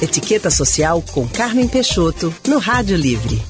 Etiqueta 0.00 0.48
Social 0.48 1.02
com 1.10 1.26
Carmen 1.26 1.66
Peixoto, 1.66 2.32
no 2.46 2.58
Rádio 2.58 2.96
Livre. 2.96 3.42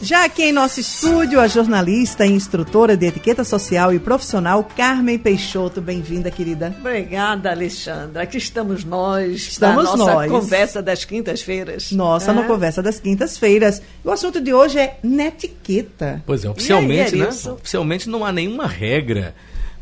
Já 0.00 0.24
aqui 0.24 0.42
em 0.42 0.52
nosso 0.52 0.80
estúdio, 0.80 1.38
a 1.38 1.46
jornalista 1.46 2.24
e 2.24 2.32
instrutora 2.32 2.96
de 2.96 3.04
etiqueta 3.04 3.44
social 3.44 3.92
e 3.92 3.98
profissional, 3.98 4.64
Carmen 4.74 5.18
Peixoto. 5.18 5.82
Bem-vinda, 5.82 6.30
querida. 6.30 6.74
Obrigada, 6.80 7.50
Alexandra. 7.50 8.22
Aqui 8.22 8.38
estamos 8.38 8.84
nós. 8.84 9.34
Estamos 9.34 9.84
na 9.84 9.96
nossa 9.96 10.14
nós. 10.14 10.30
conversa 10.30 10.80
das 10.80 11.04
quintas-feiras. 11.04 11.92
Nossa, 11.92 12.30
é. 12.30 12.34
na 12.34 12.44
conversa 12.44 12.82
das 12.82 12.98
quintas-feiras. 12.98 13.82
O 14.02 14.10
assunto 14.10 14.40
de 14.40 14.54
hoje 14.54 14.78
é 14.78 14.98
netiqueta. 15.02 16.22
Pois 16.24 16.42
é, 16.42 16.48
oficialmente, 16.48 17.16
aí, 17.16 17.20
né? 17.20 17.28
Oficialmente 17.28 18.08
não 18.08 18.24
há 18.24 18.32
nenhuma 18.32 18.66
regra 18.66 19.34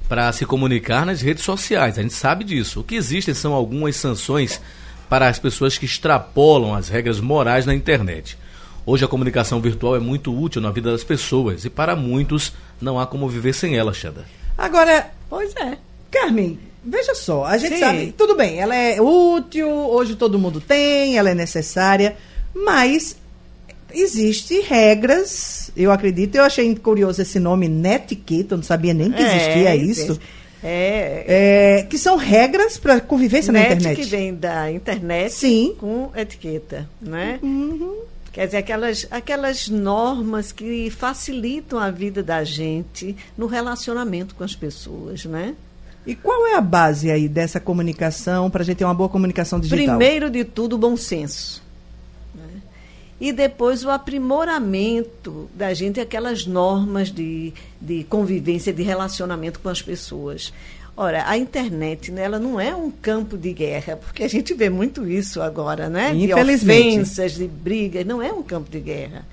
para 0.09 0.33
se 0.33 0.45
comunicar 0.45 1.07
nas 1.07 1.21
redes 1.21 1.45
sociais. 1.45 1.99
A 1.99 2.03
gente 2.03 2.15
sabe 2.15 2.43
disso. 2.43 2.81
O 2.81 2.85
que 2.85 2.97
existem 2.97 3.33
são 3.33 3.53
algumas 3.53 3.95
sanções 3.95 4.61
para 5.13 5.29
as 5.29 5.39
pessoas 5.39 5.77
que 5.77 5.85
extrapolam 5.85 6.75
as 6.75 6.89
regras 6.89 7.21
morais 7.21 7.67
na 7.67 7.75
internet. 7.75 8.39
Hoje 8.87 9.05
a 9.05 9.09
comunicação 9.09 9.61
virtual 9.61 9.95
é 9.95 10.01
muito 10.01 10.35
útil 10.35 10.63
na 10.63 10.71
vida 10.71 10.91
das 10.91 11.05
pessoas 11.05 11.67
e 11.67 11.69
para 11.69 11.95
muitos 11.95 12.51
não 12.81 12.99
há 12.99 13.07
como 13.07 13.29
viver 13.29 13.53
sem 13.53 13.77
ela, 13.77 13.93
Xanda. 13.93 14.25
Agora, 14.57 15.11
Pois 15.29 15.55
é. 15.57 15.77
Carmen, 16.11 16.59
veja 16.83 17.15
só, 17.15 17.45
a 17.45 17.59
gente 17.59 17.75
Sim. 17.75 17.81
sabe, 17.81 18.15
tudo 18.17 18.35
bem, 18.35 18.59
ela 18.59 18.75
é 18.75 19.03
útil, 19.03 19.69
hoje 19.69 20.17
todo 20.17 20.39
mundo 20.39 20.63
tem, 20.63 21.19
ela 21.19 21.29
é 21.29 21.35
necessária, 21.35 22.17
mas 22.55 23.15
existem 23.93 24.63
regras, 24.63 25.71
eu 25.77 25.93
acredito, 25.93 26.37
eu 26.37 26.45
achei 26.45 26.75
curioso 26.75 27.21
esse 27.21 27.39
nome, 27.39 27.69
netiqueta, 27.69 28.55
eu 28.55 28.57
não 28.57 28.65
sabia 28.65 28.95
nem 28.95 29.13
que 29.13 29.23
existia 29.23 29.75
É, 29.75 29.77
isso, 29.77 30.19
É. 30.63 31.25
é, 31.81 31.83
que 31.83 31.99
são 31.99 32.17
regras 32.17 32.79
para 32.79 33.01
convivência 33.01 33.53
na 33.53 33.59
net 33.59 33.75
internet. 33.75 34.01
que 34.01 34.09
vem 34.09 34.35
da 34.35 34.71
internet 34.71 35.33
Sim. 35.33 35.75
com 35.79 36.11
etiqueta, 36.15 36.89
né? 37.01 37.41
Uhum. 37.43 38.03
Quer 38.33 38.47
dizer, 38.47 38.59
aquelas, 38.59 39.07
aquelas 39.11 39.69
normas 39.69 40.53
que 40.53 40.89
facilitam 40.89 41.79
a 41.79 41.91
vida 41.91 42.23
da 42.23 42.43
gente 42.45 43.15
no 43.37 43.47
relacionamento 43.47 44.35
com 44.35 44.43
as 44.43 44.55
pessoas, 44.55 45.25
né? 45.25 45.55
E 46.07 46.15
qual 46.15 46.47
é 46.47 46.55
a 46.55 46.61
base 46.61 47.11
aí 47.11 47.29
dessa 47.29 47.61
comunicação 47.61 48.51
para 48.51 48.63
a 48.63 48.65
gente 48.65 48.79
ter 48.79 48.85
uma 48.85 48.95
boa 48.95 49.09
comunicação 49.09 49.61
digital? 49.61 49.97
Primeiro 49.99 50.31
de 50.31 50.45
tudo, 50.45 50.75
o 50.75 50.79
bom 50.79 50.97
senso. 50.97 51.63
E 53.23 53.31
depois 53.31 53.85
o 53.85 53.91
aprimoramento 53.91 55.49
da 55.55 55.73
gente, 55.73 56.01
aquelas 56.01 56.45
normas 56.45 57.09
de, 57.09 57.55
de 57.81 58.03
convivência, 58.03 58.73
de 58.73 58.83
relacionamento 58.83 59.61
com 59.61 59.69
as 59.69 59.81
pessoas. 59.81 60.53
Ora, 60.97 61.23
a 61.29 61.39
internet, 61.39 62.11
né, 62.11 62.25
ela 62.25 62.41
não 62.41 62.59
é 62.59 62.75
um 62.75 62.91
campo 62.91 63.39
de 63.39 63.53
guerra, 63.53 63.97
porque 63.97 64.25
a 64.25 64.29
gente 64.29 64.53
vê 64.55 64.69
muito 64.69 65.09
isso 65.09 65.41
agora, 65.41 65.89
né? 65.89 66.13
Infelizmente. 66.13 66.83
De 66.83 66.95
ofensas, 66.97 67.35
de 67.35 67.47
brigas, 67.47 68.05
não 68.05 68.21
é 68.21 68.33
um 68.33 68.43
campo 68.43 68.69
de 68.69 68.81
guerra. 68.81 69.25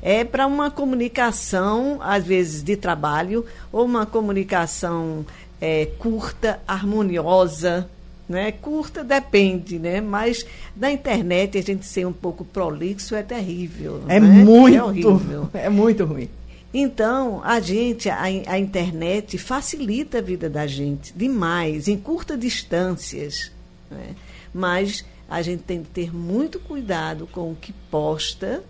É 0.00 0.24
para 0.24 0.46
uma 0.46 0.70
comunicação, 0.70 1.98
às 2.00 2.24
vezes, 2.24 2.62
de 2.62 2.78
trabalho, 2.78 3.44
ou 3.70 3.84
uma 3.84 4.06
comunicação 4.06 5.26
é, 5.60 5.84
curta, 5.98 6.60
harmoniosa, 6.66 7.90
né? 8.28 8.52
Curta 8.52 9.04
depende, 9.04 9.78
né? 9.78 10.00
Mas 10.00 10.44
na 10.76 10.90
internet 10.90 11.58
a 11.58 11.62
gente 11.62 11.84
ser 11.86 12.06
um 12.06 12.12
pouco 12.12 12.44
prolixo 12.44 13.14
é 13.14 13.22
terrível. 13.22 14.02
É 14.08 14.18
né? 14.18 14.26
muito, 14.44 14.76
É 14.76 14.82
horrível. 14.82 15.50
é 15.54 15.68
muito 15.68 16.04
ruim. 16.04 16.28
Então, 16.72 17.40
a 17.44 17.60
gente, 17.60 18.10
a, 18.10 18.22
a 18.22 18.58
internet 18.58 19.38
facilita 19.38 20.18
a 20.18 20.22
vida 20.22 20.50
da 20.50 20.66
gente 20.66 21.12
demais, 21.14 21.86
em 21.86 21.96
curtas 21.96 22.38
distâncias. 22.38 23.52
né? 23.88 24.16
Mas 24.52 25.04
a 25.28 25.40
gente 25.40 25.62
tem 25.62 25.82
que 25.82 25.90
ter 25.90 26.14
muito 26.14 26.58
cuidado 26.58 27.28
com 27.30 27.52
o 27.52 27.54
que 27.54 27.72
posta 27.90 28.62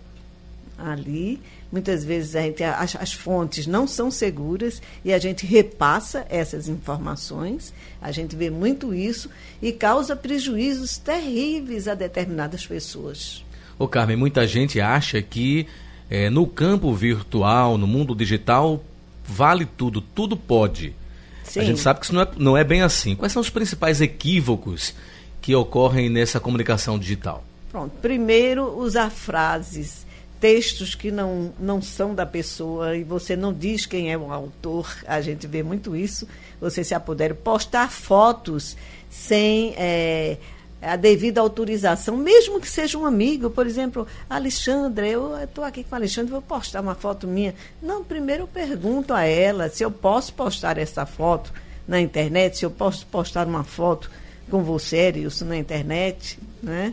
ali. 0.78 1.40
Muitas 1.70 2.04
vezes 2.04 2.36
a 2.36 2.42
gente, 2.42 2.62
as, 2.62 2.96
as 2.96 3.12
fontes 3.12 3.66
não 3.66 3.86
são 3.86 4.10
seguras 4.10 4.80
e 5.04 5.12
a 5.12 5.18
gente 5.18 5.46
repassa 5.46 6.26
essas 6.28 6.68
informações. 6.68 7.72
A 8.00 8.12
gente 8.12 8.36
vê 8.36 8.50
muito 8.50 8.94
isso 8.94 9.28
e 9.60 9.72
causa 9.72 10.14
prejuízos 10.14 10.96
terríveis 10.98 11.88
a 11.88 11.94
determinadas 11.94 12.66
pessoas. 12.66 13.44
Ô 13.78 13.88
Carmen, 13.88 14.16
muita 14.16 14.46
gente 14.46 14.80
acha 14.80 15.20
que 15.20 15.66
eh, 16.08 16.30
no 16.30 16.46
campo 16.46 16.94
virtual, 16.94 17.76
no 17.76 17.86
mundo 17.86 18.14
digital, 18.14 18.82
vale 19.26 19.66
tudo, 19.66 20.00
tudo 20.00 20.36
pode. 20.36 20.94
Sim. 21.42 21.60
A 21.60 21.64
gente 21.64 21.80
sabe 21.80 22.00
que 22.00 22.06
isso 22.06 22.14
não 22.14 22.22
é, 22.22 22.28
não 22.36 22.56
é 22.56 22.64
bem 22.64 22.82
assim. 22.82 23.16
Quais 23.16 23.32
são 23.32 23.42
os 23.42 23.50
principais 23.50 24.00
equívocos 24.00 24.94
que 25.40 25.54
ocorrem 25.54 26.08
nessa 26.08 26.40
comunicação 26.40 26.98
digital? 26.98 27.44
Pronto. 27.70 27.92
Primeiro, 28.00 28.78
usar 28.78 29.10
frases, 29.10 30.06
textos 30.44 30.94
que 30.94 31.10
não, 31.10 31.54
não 31.58 31.80
são 31.80 32.14
da 32.14 32.26
pessoa 32.26 32.94
e 32.94 33.02
você 33.02 33.34
não 33.34 33.50
diz 33.50 33.86
quem 33.86 34.12
é 34.12 34.18
o 34.18 34.30
autor. 34.30 34.94
A 35.06 35.22
gente 35.22 35.46
vê 35.46 35.62
muito 35.62 35.96
isso. 35.96 36.28
Você 36.60 36.84
se 36.84 36.94
apodera. 36.94 37.34
Postar 37.34 37.90
fotos 37.90 38.76
sem 39.08 39.72
eh, 39.78 40.36
a 40.82 40.96
devida 40.96 41.40
autorização, 41.40 42.18
mesmo 42.18 42.60
que 42.60 42.68
seja 42.68 42.98
um 42.98 43.06
amigo. 43.06 43.48
Por 43.48 43.66
exemplo, 43.66 44.06
Alexandra, 44.28 45.08
eu 45.08 45.34
estou 45.42 45.64
aqui 45.64 45.82
com 45.82 45.94
a 45.94 45.98
Alexandra, 45.98 46.32
vou 46.32 46.42
postar 46.42 46.82
uma 46.82 46.94
foto 46.94 47.26
minha. 47.26 47.54
Não, 47.80 48.04
primeiro 48.04 48.42
eu 48.42 48.46
pergunto 48.46 49.14
a 49.14 49.24
ela 49.24 49.70
se 49.70 49.82
eu 49.82 49.90
posso 49.90 50.34
postar 50.34 50.76
essa 50.76 51.06
foto 51.06 51.54
na 51.88 52.02
internet, 52.02 52.58
se 52.58 52.66
eu 52.66 52.70
posso 52.70 53.06
postar 53.06 53.46
uma 53.46 53.64
foto 53.64 54.10
com 54.50 54.62
você, 54.62 55.10
isso 55.12 55.42
na 55.46 55.56
internet, 55.56 56.38
né? 56.62 56.92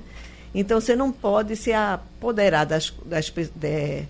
Então 0.53 0.79
você 0.81 0.95
não 0.95 1.11
pode 1.11 1.55
se 1.55 1.71
apoderar 1.71 2.65
das, 2.65 2.93
das 3.05 3.31
de- 3.55 4.03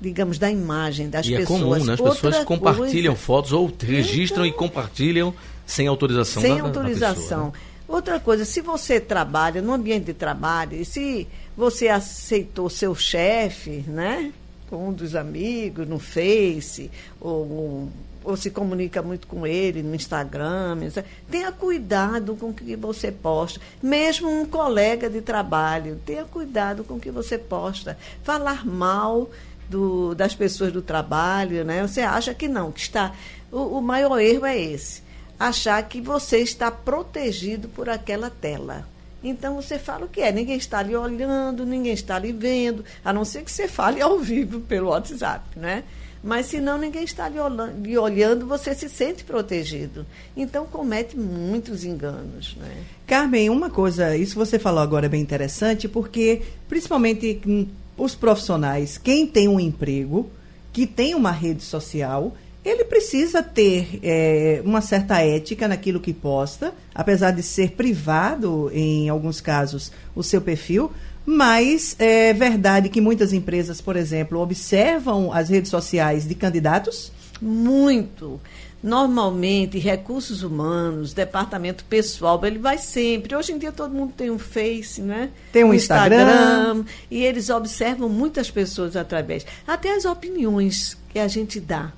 digamos 0.00 0.38
da 0.38 0.50
imagem 0.50 1.08
das 1.10 1.26
e 1.26 1.34
é 1.34 1.38
pessoas. 1.38 1.60
comum, 1.60 1.84
né? 1.84 1.92
As 1.94 2.00
Outra 2.00 2.14
pessoas 2.30 2.44
compartilham 2.44 3.12
coisa, 3.14 3.26
fotos 3.26 3.52
ou 3.52 3.70
registram 3.80 4.44
e 4.46 4.52
compartilham 4.52 5.34
sem 5.66 5.86
autorização 5.86 6.40
sem 6.42 6.56
da, 6.56 6.62
da- 6.62 6.62
da 6.62 6.68
autorização. 6.80 7.14
pessoa, 7.22 7.44
né? 7.46 7.52
Outra 7.88 8.18
coisa, 8.18 8.44
se 8.46 8.60
você 8.62 8.98
trabalha 8.98 9.60
no 9.60 9.72
ambiente 9.72 10.06
de 10.06 10.14
trabalho, 10.14 10.76
e 10.80 10.84
se 10.84 11.28
você 11.56 11.88
aceitou 11.88 12.70
seu 12.70 12.94
chefe, 12.94 13.84
né, 13.86 14.32
com 14.70 14.88
um 14.88 14.92
dos 14.94 15.14
amigos 15.14 15.86
no 15.86 15.98
Face, 15.98 16.90
ou, 17.20 17.88
ou 18.24 18.36
se 18.36 18.50
comunica 18.50 19.02
muito 19.02 19.26
com 19.26 19.46
ele 19.46 19.82
no 19.82 19.94
Instagram, 19.94 20.78
etc. 20.84 21.04
tenha 21.30 21.50
cuidado 21.52 22.34
com 22.36 22.50
o 22.50 22.54
que 22.54 22.76
você 22.76 23.10
posta. 23.12 23.60
Mesmo 23.82 24.28
um 24.30 24.46
colega 24.46 25.08
de 25.10 25.20
trabalho, 25.20 26.00
tenha 26.06 26.24
cuidado 26.24 26.84
com 26.84 26.94
o 26.94 27.00
que 27.00 27.10
você 27.10 27.36
posta. 27.38 27.98
Falar 28.22 28.64
mal 28.66 29.30
do- 29.68 30.14
das 30.14 30.34
pessoas 30.34 30.72
do 30.72 30.82
trabalho, 30.82 31.64
né? 31.64 31.86
Você 31.86 32.00
acha 32.02 32.34
que 32.34 32.48
não, 32.48 32.70
que 32.72 32.80
está. 32.80 33.12
O, 33.50 33.78
o 33.78 33.82
maior 33.82 34.18
erro 34.18 34.46
é 34.46 34.58
esse 34.58 35.02
achar 35.38 35.82
que 35.88 36.00
você 36.00 36.38
está 36.38 36.70
protegido 36.70 37.68
por 37.68 37.88
aquela 37.88 38.30
tela. 38.30 38.86
Então 39.24 39.56
você 39.56 39.78
fala 39.78 40.06
o 40.06 40.08
que 40.08 40.20
é, 40.20 40.30
ninguém 40.32 40.56
está 40.56 40.82
lhe 40.82 40.94
olhando, 40.96 41.64
ninguém 41.64 41.92
está 41.92 42.18
lhe 42.18 42.32
vendo, 42.32 42.84
a 43.04 43.12
não 43.12 43.24
ser 43.24 43.42
que 43.44 43.50
você 43.52 43.66
fale 43.68 44.00
ao 44.00 44.18
vivo 44.18 44.60
pelo 44.60 44.88
WhatsApp, 44.88 45.44
né? 45.56 45.84
Mas 46.22 46.46
se 46.46 46.60
não, 46.60 46.78
ninguém 46.78 47.02
está 47.02 47.28
lhe 47.28 47.38
olhando, 47.98 48.46
você 48.46 48.74
se 48.74 48.88
sente 48.88 49.24
protegido. 49.24 50.06
Então 50.36 50.66
comete 50.66 51.18
muitos 51.18 51.84
enganos, 51.84 52.56
né? 52.60 52.84
Carmen, 53.06 53.50
uma 53.50 53.68
coisa, 53.68 54.16
isso 54.16 54.36
você 54.36 54.58
falou 54.58 54.80
agora 54.80 55.06
é 55.06 55.08
bem 55.08 55.20
interessante, 55.20 55.88
porque 55.88 56.42
principalmente 56.68 57.40
hum, 57.44 57.66
os 57.96 58.14
profissionais, 58.14 58.96
quem 58.98 59.26
tem 59.26 59.48
um 59.48 59.58
emprego, 59.58 60.30
que 60.72 60.86
tem 60.86 61.14
uma 61.14 61.32
rede 61.32 61.62
social, 61.62 62.34
ele 62.64 62.84
precisa 62.84 63.42
ter 63.42 63.98
eh, 64.02 64.62
uma 64.64 64.80
certa 64.80 65.20
ética 65.20 65.66
naquilo 65.66 65.98
que 65.98 66.12
posta, 66.12 66.72
apesar 66.94 67.32
de 67.32 67.42
ser 67.42 67.72
privado, 67.72 68.70
em 68.72 69.08
alguns 69.08 69.40
casos, 69.40 69.90
o 70.14 70.22
seu 70.22 70.40
perfil. 70.40 70.92
Mas 71.24 71.94
é 71.98 72.32
verdade 72.32 72.88
que 72.88 73.00
muitas 73.00 73.32
empresas, 73.32 73.80
por 73.80 73.96
exemplo, 73.96 74.40
observam 74.40 75.32
as 75.32 75.48
redes 75.48 75.70
sociais 75.70 76.26
de 76.26 76.34
candidatos? 76.34 77.12
Muito. 77.40 78.40
Normalmente, 78.82 79.78
recursos 79.78 80.42
humanos, 80.42 81.12
departamento 81.14 81.84
pessoal, 81.84 82.44
ele 82.44 82.58
vai 82.58 82.78
sempre. 82.78 83.36
Hoje 83.36 83.52
em 83.52 83.58
dia 83.58 83.70
todo 83.70 83.94
mundo 83.94 84.12
tem 84.16 84.28
um 84.28 84.38
Face, 84.38 85.00
né? 85.00 85.30
Tem 85.52 85.62
um 85.62 85.72
Instagram. 85.72 86.84
E 87.08 87.24
eles 87.24 87.48
observam 87.48 88.08
muitas 88.08 88.50
pessoas 88.50 88.96
através. 88.96 89.46
Até 89.64 89.94
as 89.94 90.04
opiniões 90.04 90.96
que 91.12 91.20
a 91.20 91.28
gente 91.28 91.60
dá 91.60 91.92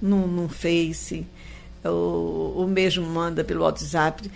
no, 0.00 0.28
no 0.28 0.48
Face, 0.48 1.26
o, 1.84 2.62
o 2.62 2.66
mesmo 2.68 3.04
manda 3.04 3.42
pelo 3.42 3.64
WhatsApp. 3.64 4.30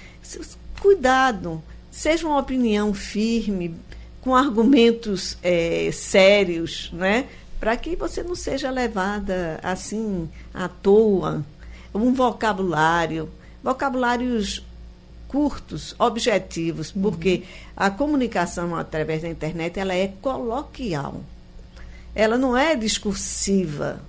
Cuidado, 0.81 1.63
seja 1.89 2.27
uma 2.27 2.39
opinião 2.41 2.93
firme, 2.93 3.77
com 4.23 4.35
argumentos 4.35 5.37
eh, 5.43 5.91
sérios, 5.93 6.91
né? 6.93 7.27
Para 7.61 7.77
que 7.77 7.95
você 7.95 8.23
não 8.23 8.35
seja 8.35 8.71
levada 8.71 9.61
assim 9.63 10.29
à 10.55 10.69
toa. 10.69 11.45
Um 11.95 12.15
vocabulário, 12.15 13.29
vocabulários 13.63 14.65
curtos, 15.29 15.95
objetivos, 15.99 16.93
porque 16.93 17.43
a 17.77 17.91
comunicação 17.91 18.77
através 18.77 19.23
da 19.23 19.29
internet 19.29 19.79
ela 19.79 19.95
é 19.95 20.09
coloquial. 20.21 21.23
Ela 22.15 22.39
não 22.39 22.57
é 22.57 22.77
discursiva. 22.77 24.01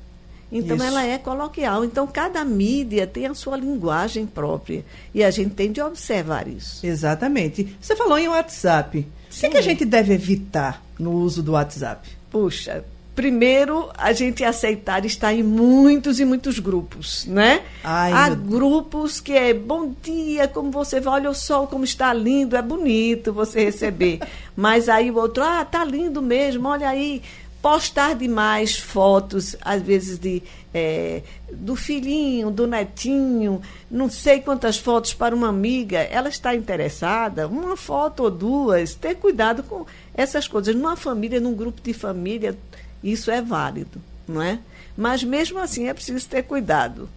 Então 0.51 0.77
Isso. 0.77 0.85
ela 0.85 1.03
é 1.03 1.17
coloquial. 1.17 1.83
Então 1.83 2.05
cada 2.05 2.43
mídia 2.45 3.07
tem 3.07 3.25
a 3.25 3.33
sua 3.33 3.57
linguagem 3.57 4.25
própria 4.25 4.85
e 5.13 5.23
a 5.23 5.31
gente 5.31 5.55
tem 5.55 5.71
de 5.71 5.81
observar 5.81 6.47
isso. 6.47 6.85
Exatamente. 6.85 7.75
Você 7.81 7.95
falou 7.95 8.19
em 8.19 8.27
WhatsApp. 8.27 9.07
O 9.33 9.35
que, 9.35 9.47
Sim. 9.47 9.49
que 9.49 9.57
a 9.57 9.61
gente 9.61 9.83
deve 9.83 10.13
evitar 10.13 10.81
no 10.99 11.11
uso 11.11 11.41
do 11.41 11.53
WhatsApp? 11.53 12.07
Puxa, 12.29 12.85
primeiro 13.15 13.89
a 13.97 14.13
gente 14.13 14.43
aceitar 14.43 15.05
estar 15.05 15.33
em 15.33 15.41
muitos 15.41 16.19
e 16.19 16.25
muitos 16.25 16.59
grupos, 16.59 17.25
né? 17.25 17.63
Ai, 17.83 18.11
Há 18.11 18.29
grupos 18.29 19.19
que 19.19 19.33
é 19.33 19.51
bom 19.51 19.91
dia, 20.03 20.47
como 20.47 20.69
você 20.69 20.99
vai, 20.99 21.15
olha 21.15 21.31
o 21.31 21.33
sol 21.33 21.65
como 21.65 21.83
está 21.83 22.13
lindo, 22.13 22.55
é 22.55 22.61
bonito 22.61 23.33
você 23.33 23.65
receber. 23.65 24.19
Mas 24.55 24.87
aí 24.87 25.09
o 25.09 25.17
outro, 25.17 25.43
ah, 25.43 25.65
tá 25.65 25.83
lindo 25.83 26.21
mesmo, 26.21 26.67
olha 26.67 26.87
aí. 26.87 27.23
Postar 27.63 28.13
demais 28.15 28.77
fotos, 28.77 29.55
às 29.61 29.81
vezes 29.81 30.19
de 30.19 30.43
eh, 30.73 31.21
do 31.49 31.77
filhinho, 31.77 32.51
do 32.51 32.67
netinho, 32.67 33.61
não 33.89 34.09
sei 34.09 34.41
quantas 34.41 34.77
fotos 34.77 35.13
para 35.13 35.33
uma 35.33 35.47
amiga, 35.47 35.99
ela 35.99 36.27
está 36.27 36.53
interessada, 36.53 37.47
uma 37.47 37.77
foto 37.77 38.23
ou 38.23 38.29
duas, 38.29 38.95
ter 38.95 39.15
cuidado 39.15 39.63
com 39.63 39.85
essas 40.13 40.45
coisas. 40.45 40.75
Numa 40.75 40.97
família, 40.97 41.39
num 41.39 41.53
grupo 41.53 41.79
de 41.81 41.93
família, 41.93 42.57
isso 43.01 43.31
é 43.31 43.41
válido, 43.41 44.01
não 44.27 44.41
é? 44.41 44.59
Mas 44.97 45.23
mesmo 45.23 45.57
assim 45.57 45.87
é 45.87 45.93
preciso 45.93 46.27
ter 46.27 46.43
cuidado. 46.43 47.07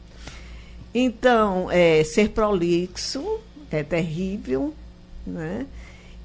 Então, 0.95 1.69
é, 1.73 2.05
ser 2.05 2.29
prolixo 2.29 3.41
é 3.69 3.83
terrível, 3.83 4.73
né? 5.27 5.67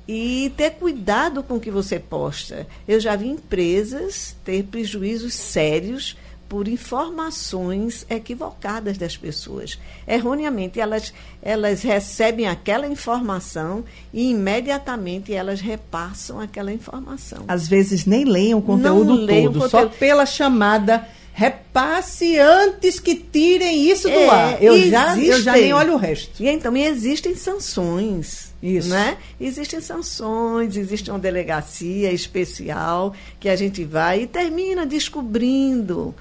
E 0.07 0.51
ter 0.57 0.71
cuidado 0.71 1.43
com 1.43 1.55
o 1.55 1.59
que 1.59 1.71
você 1.71 1.99
posta. 1.99 2.67
Eu 2.87 2.99
já 2.99 3.15
vi 3.15 3.27
empresas 3.27 4.35
ter 4.43 4.63
prejuízos 4.63 5.33
sérios 5.33 6.17
por 6.51 6.67
informações 6.67 8.05
equivocadas 8.09 8.97
das 8.97 9.15
pessoas. 9.15 9.79
Erroneamente, 10.05 10.81
elas, 10.81 11.13
elas 11.41 11.81
recebem 11.81 12.45
aquela 12.45 12.85
informação 12.87 13.85
e 14.13 14.31
imediatamente 14.31 15.33
elas 15.33 15.61
repassam 15.61 16.41
aquela 16.41 16.73
informação. 16.73 17.45
Às 17.47 17.69
vezes 17.69 18.05
nem 18.05 18.25
leem 18.25 18.53
o 18.53 18.61
conteúdo 18.61 19.15
Não 19.15 19.23
leem 19.23 19.47
o 19.47 19.53
todo, 19.53 19.69
só 19.69 19.83
conteúdo. 19.83 19.97
pela 19.97 20.25
chamada 20.25 21.07
repasse 21.33 22.37
antes 22.37 22.99
que 22.99 23.15
tirem 23.15 23.89
isso 23.89 24.07
do 24.09 24.13
É, 24.13 24.29
ar. 24.29 24.63
Eu 24.63 24.89
já, 24.89 25.17
eu 25.17 25.41
já 25.41 25.53
nem 25.53 25.73
olho 25.73 25.93
o 25.93 25.97
resto. 25.97 26.41
E 26.41 26.47
então 26.47 26.75
e 26.75 26.83
existem 26.83 27.35
sanções. 27.35 28.51
Isso. 28.61 28.89
Né? 28.89 29.17
Existem 29.39 29.81
sanções, 29.81 30.77
existe 30.77 31.09
uma 31.09 31.17
delegacia 31.17 32.11
especial 32.11 33.13
que 33.39 33.49
a 33.49 33.55
gente 33.55 33.83
vai 33.83 34.23
e 34.23 34.27
termina 34.27 34.85
descobrindo 34.85 36.13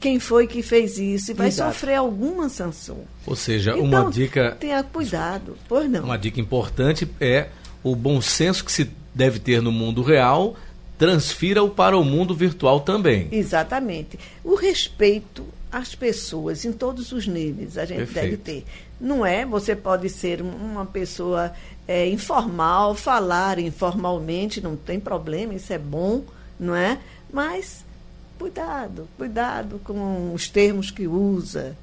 quem 0.00 0.18
foi 0.18 0.46
que 0.46 0.62
fez 0.62 0.98
isso 0.98 1.30
e 1.30 1.34
vai 1.34 1.48
Exato. 1.48 1.72
sofrer 1.72 1.94
alguma 1.96 2.48
sanção. 2.48 3.00
Ou 3.26 3.36
seja, 3.36 3.72
Então, 3.72 3.84
uma 3.84 4.10
dica 4.10 4.56
Tenha 4.58 4.82
cuidado. 4.82 5.56
Pois 5.68 5.88
não. 5.90 6.04
Uma 6.04 6.18
dica 6.18 6.40
importante 6.40 7.06
é 7.20 7.48
o 7.84 7.94
bom 7.94 8.20
senso 8.20 8.64
que 8.64 8.72
se 8.72 8.90
deve 9.14 9.38
ter 9.38 9.62
no 9.62 9.70
mundo 9.70 10.02
real, 10.02 10.56
transfira-o 10.98 11.68
para 11.70 11.96
o 11.96 12.04
mundo 12.04 12.34
virtual 12.34 12.80
também. 12.80 13.28
Exatamente. 13.30 14.18
O 14.44 14.54
respeito 14.54 15.44
às 15.70 15.94
pessoas 15.94 16.64
em 16.64 16.72
todos 16.72 17.12
os 17.12 17.26
níveis 17.26 17.76
a 17.76 17.84
gente 17.84 17.98
Perfeito. 17.98 18.24
deve 18.24 18.36
ter. 18.36 18.64
Não 19.00 19.24
é? 19.26 19.44
Você 19.44 19.76
pode 19.76 20.08
ser 20.08 20.40
um- 20.42 20.48
uma 20.54 20.86
pessoa 20.86 21.52
é, 21.88 22.08
informal, 22.08 22.94
falar 22.96 23.58
informalmente, 23.60 24.60
não 24.60 24.74
tem 24.74 24.98
problema, 24.98 25.54
isso 25.54 25.72
é 25.72 25.78
bom, 25.78 26.24
não 26.58 26.74
é? 26.74 26.98
Mas 27.32 27.84
cuidado, 28.38 29.06
cuidado 29.16 29.80
com 29.84 30.32
os 30.34 30.48
termos 30.48 30.90
que 30.90 31.06
usa. 31.06 31.76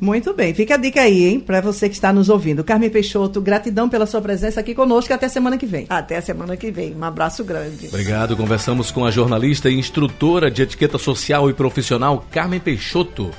Muito 0.00 0.32
bem, 0.34 0.54
fica 0.54 0.74
a 0.74 0.76
dica 0.76 1.00
aí, 1.00 1.24
hein, 1.24 1.40
para 1.40 1.60
você 1.60 1.88
que 1.88 1.94
está 1.94 2.12
nos 2.12 2.28
ouvindo. 2.28 2.64
Carmen 2.64 2.90
Peixoto, 2.90 3.40
gratidão 3.40 3.88
pela 3.88 4.06
sua 4.06 4.20
presença 4.20 4.60
aqui 4.60 4.74
conosco. 4.74 5.12
Até 5.12 5.28
semana 5.28 5.56
que 5.56 5.66
vem. 5.66 5.86
Até 5.88 6.16
a 6.16 6.22
semana 6.22 6.56
que 6.56 6.70
vem. 6.70 6.94
Um 6.94 7.04
abraço 7.04 7.44
grande. 7.44 7.88
Obrigado. 7.88 8.36
Conversamos 8.36 8.90
com 8.90 9.04
a 9.04 9.10
jornalista 9.10 9.70
e 9.70 9.78
instrutora 9.78 10.50
de 10.50 10.62
etiqueta 10.62 10.98
social 10.98 11.48
e 11.48 11.54
profissional 11.54 12.24
Carmen 12.30 12.60
Peixoto. 12.60 13.30